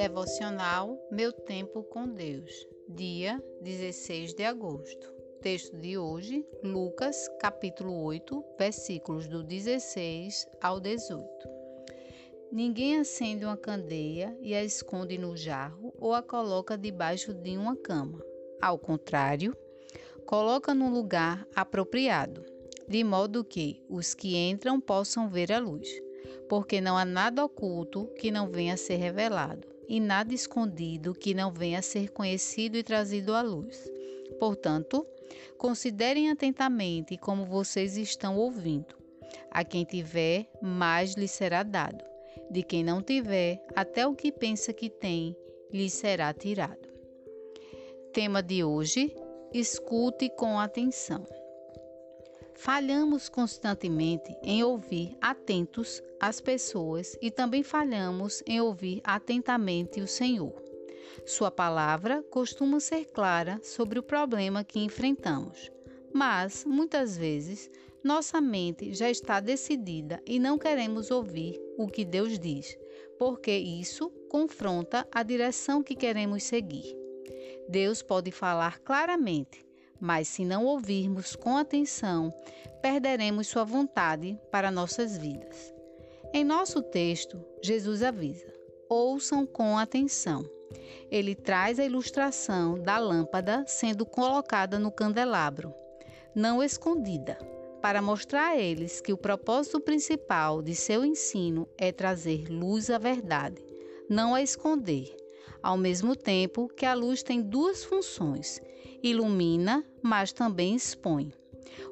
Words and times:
Devocional 0.00 0.98
Meu 1.12 1.30
Tempo 1.30 1.82
com 1.82 2.08
Deus, 2.08 2.66
dia 2.88 3.38
16 3.60 4.32
de 4.32 4.42
agosto. 4.44 5.12
Texto 5.42 5.76
de 5.76 5.98
hoje, 5.98 6.42
Lucas, 6.64 7.28
capítulo 7.38 8.02
8, 8.04 8.42
versículos 8.58 9.28
do 9.28 9.44
16 9.44 10.48
ao 10.62 10.80
18. 10.80 11.22
Ninguém 12.50 12.96
acende 12.96 13.44
uma 13.44 13.58
candeia 13.58 14.34
e 14.40 14.54
a 14.54 14.64
esconde 14.64 15.18
no 15.18 15.36
jarro 15.36 15.92
ou 15.98 16.14
a 16.14 16.22
coloca 16.22 16.78
debaixo 16.78 17.34
de 17.34 17.58
uma 17.58 17.76
cama. 17.76 18.24
Ao 18.58 18.78
contrário, 18.78 19.54
coloca 20.24 20.72
no 20.72 20.88
lugar 20.88 21.46
apropriado, 21.54 22.42
de 22.88 23.04
modo 23.04 23.44
que 23.44 23.84
os 23.86 24.14
que 24.14 24.34
entram 24.34 24.80
possam 24.80 25.28
ver 25.28 25.52
a 25.52 25.58
luz 25.58 25.86
porque 26.48 26.80
não 26.80 26.96
há 26.96 27.04
nada 27.04 27.44
oculto 27.44 28.06
que 28.18 28.30
não 28.30 28.48
venha 28.48 28.74
a 28.74 28.76
ser 28.76 28.96
revelado, 28.96 29.66
e 29.88 30.00
nada 30.00 30.34
escondido 30.34 31.14
que 31.14 31.34
não 31.34 31.52
venha 31.52 31.78
a 31.78 31.82
ser 31.82 32.10
conhecido 32.10 32.76
e 32.76 32.82
trazido 32.82 33.34
à 33.34 33.42
luz. 33.42 33.90
Portanto, 34.38 35.06
considerem 35.58 36.30
atentamente 36.30 37.16
como 37.16 37.44
vocês 37.44 37.96
estão 37.96 38.36
ouvindo. 38.36 38.94
A 39.50 39.64
quem 39.64 39.84
tiver, 39.84 40.46
mais 40.62 41.14
lhe 41.14 41.28
será 41.28 41.62
dado. 41.62 42.04
De 42.50 42.62
quem 42.62 42.82
não 42.82 43.02
tiver, 43.02 43.62
até 43.74 44.06
o 44.06 44.14
que 44.14 44.32
pensa 44.32 44.72
que 44.72 44.88
tem, 44.88 45.36
lhe 45.72 45.88
será 45.88 46.32
tirado. 46.32 46.88
Tema 48.12 48.42
de 48.42 48.64
hoje: 48.64 49.14
escute 49.52 50.28
com 50.30 50.58
atenção. 50.58 51.24
Falhamos 52.60 53.30
constantemente 53.30 54.36
em 54.42 54.62
ouvir 54.62 55.16
atentos 55.18 56.02
as 56.20 56.42
pessoas 56.42 57.16
e 57.22 57.30
também 57.30 57.62
falhamos 57.62 58.42
em 58.46 58.60
ouvir 58.60 59.00
atentamente 59.02 59.98
o 59.98 60.06
Senhor. 60.06 60.52
Sua 61.24 61.50
palavra 61.50 62.22
costuma 62.30 62.78
ser 62.78 63.06
clara 63.06 63.58
sobre 63.62 63.98
o 63.98 64.02
problema 64.02 64.62
que 64.62 64.78
enfrentamos, 64.78 65.72
mas 66.12 66.62
muitas 66.66 67.16
vezes 67.16 67.70
nossa 68.04 68.42
mente 68.42 68.92
já 68.92 69.10
está 69.10 69.40
decidida 69.40 70.22
e 70.26 70.38
não 70.38 70.58
queremos 70.58 71.10
ouvir 71.10 71.58
o 71.78 71.88
que 71.88 72.04
Deus 72.04 72.38
diz, 72.38 72.76
porque 73.18 73.56
isso 73.56 74.10
confronta 74.28 75.08
a 75.10 75.22
direção 75.22 75.82
que 75.82 75.94
queremos 75.94 76.42
seguir. 76.42 76.94
Deus 77.70 78.02
pode 78.02 78.30
falar 78.30 78.80
claramente, 78.80 79.64
mas 80.00 80.26
se 80.28 80.44
não 80.44 80.64
ouvirmos 80.64 81.36
com 81.36 81.56
atenção, 81.56 82.32
perderemos 82.80 83.46
sua 83.46 83.64
vontade 83.64 84.38
para 84.50 84.70
nossas 84.70 85.18
vidas. 85.18 85.74
Em 86.32 86.44
nosso 86.44 86.80
texto, 86.80 87.44
Jesus 87.62 88.02
avisa: 88.02 88.52
ouçam 88.88 89.44
com 89.44 89.76
atenção. 89.76 90.44
Ele 91.10 91.34
traz 91.34 91.78
a 91.78 91.84
ilustração 91.84 92.78
da 92.78 92.96
lâmpada 92.98 93.64
sendo 93.66 94.06
colocada 94.06 94.78
no 94.78 94.90
candelabro, 94.90 95.74
não 96.34 96.62
escondida, 96.62 97.36
para 97.82 98.00
mostrar 98.00 98.50
a 98.50 98.56
eles 98.56 99.00
que 99.00 99.12
o 99.12 99.18
propósito 99.18 99.80
principal 99.80 100.62
de 100.62 100.74
seu 100.74 101.04
ensino 101.04 101.68
é 101.76 101.90
trazer 101.90 102.48
luz 102.48 102.88
à 102.90 102.98
verdade, 102.98 103.60
não 104.08 104.34
a 104.34 104.42
esconder, 104.42 105.16
ao 105.62 105.76
mesmo 105.76 106.16
tempo 106.16 106.68
que 106.68 106.86
a 106.86 106.94
luz 106.94 107.22
tem 107.22 107.40
duas 107.40 107.84
funções 107.84 108.60
ilumina, 109.02 109.84
mas 110.02 110.32
também 110.32 110.74
expõe. 110.74 111.32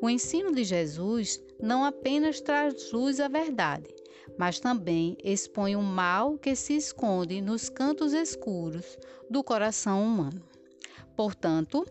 O 0.00 0.08
ensino 0.08 0.52
de 0.54 0.64
Jesus 0.64 1.42
não 1.60 1.84
apenas 1.84 2.40
traz 2.40 2.92
luz 2.92 3.20
à 3.20 3.28
verdade, 3.28 3.88
mas 4.38 4.58
também 4.58 5.16
expõe 5.22 5.76
o 5.76 5.82
mal 5.82 6.38
que 6.38 6.54
se 6.54 6.74
esconde 6.74 7.40
nos 7.40 7.68
cantos 7.68 8.12
escuros 8.12 8.98
do 9.30 9.42
coração 9.42 10.04
humano. 10.04 10.42
Portanto, 11.16 11.86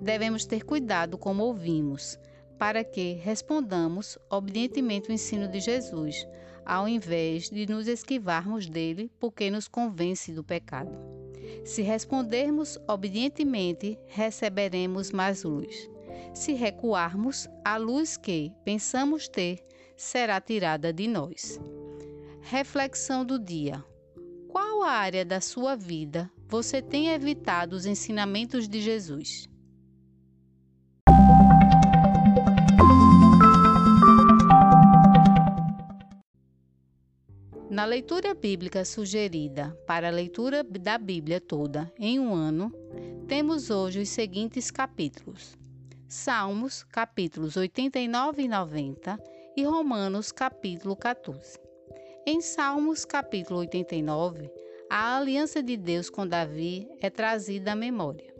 devemos 0.00 0.44
ter 0.44 0.64
cuidado 0.64 1.18
como 1.18 1.44
ouvimos, 1.44 2.18
para 2.58 2.82
que 2.82 3.12
respondamos 3.14 4.18
obedientemente 4.28 5.10
o 5.10 5.12
ensino 5.12 5.48
de 5.48 5.60
Jesus, 5.60 6.26
ao 6.66 6.88
invés 6.88 7.48
de 7.48 7.66
nos 7.66 7.86
esquivarmos 7.86 8.68
dele 8.68 9.10
porque 9.18 9.50
nos 9.50 9.68
convence 9.68 10.32
do 10.32 10.44
pecado. 10.44 10.90
Se 11.64 11.82
respondermos 11.82 12.78
obedientemente, 12.86 13.98
receberemos 14.06 15.10
mais 15.10 15.44
luz. 15.44 15.88
Se 16.34 16.52
recuarmos, 16.52 17.48
a 17.64 17.76
luz 17.76 18.16
que 18.16 18.52
pensamos 18.64 19.28
ter 19.28 19.64
será 19.96 20.40
tirada 20.40 20.92
de 20.92 21.08
nós. 21.08 21.58
Reflexão 22.42 23.24
do 23.24 23.38
dia: 23.38 23.84
Qual 24.48 24.82
área 24.82 25.24
da 25.24 25.40
sua 25.40 25.74
vida 25.74 26.30
você 26.46 26.82
tem 26.82 27.08
evitado 27.08 27.76
os 27.76 27.86
ensinamentos 27.86 28.68
de 28.68 28.80
Jesus? 28.80 29.48
Na 37.78 37.84
leitura 37.84 38.34
bíblica 38.34 38.84
sugerida 38.84 39.70
para 39.86 40.08
a 40.08 40.10
leitura 40.10 40.64
da 40.64 40.98
Bíblia 40.98 41.40
toda 41.40 41.88
em 41.96 42.18
um 42.18 42.34
ano, 42.34 42.74
temos 43.28 43.70
hoje 43.70 44.00
os 44.00 44.08
seguintes 44.08 44.68
capítulos: 44.68 45.56
Salmos, 46.08 46.82
capítulos 46.82 47.56
89 47.56 48.42
e 48.42 48.48
90 48.48 49.22
e 49.56 49.62
Romanos, 49.62 50.32
capítulo 50.32 50.96
14. 50.96 51.56
Em 52.26 52.40
Salmos, 52.40 53.04
capítulo 53.04 53.60
89, 53.60 54.50
a 54.90 55.16
aliança 55.16 55.62
de 55.62 55.76
Deus 55.76 56.10
com 56.10 56.26
Davi 56.26 56.88
é 57.00 57.08
trazida 57.08 57.74
à 57.74 57.76
memória. 57.76 58.34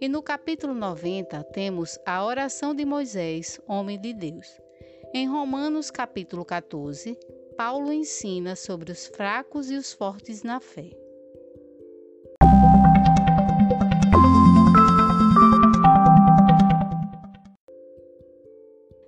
E 0.00 0.08
no 0.08 0.22
capítulo 0.22 0.72
90 0.72 1.44
temos 1.52 1.98
a 2.06 2.24
oração 2.24 2.74
de 2.74 2.86
Moisés, 2.86 3.60
homem 3.68 4.00
de 4.00 4.14
Deus. 4.14 4.46
Em 5.12 5.28
Romanos, 5.28 5.90
capítulo 5.90 6.42
14, 6.42 7.18
Paulo 7.58 7.92
ensina 7.92 8.54
sobre 8.54 8.92
os 8.92 9.08
fracos 9.08 9.68
e 9.68 9.74
os 9.74 9.92
fortes 9.92 10.44
na 10.44 10.60
fé. 10.60 10.96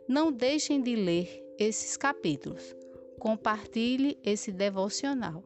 Não 0.09 0.33
deixem 0.33 0.83
de 0.83 0.97
ler 0.97 1.28
esses 1.61 1.97
capítulos. 1.97 2.75
Compartilhe 3.21 4.19
esse 4.25 4.50
devocional. 4.50 5.44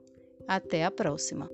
Até 0.48 0.86
a 0.86 0.91
próxima. 0.91 1.50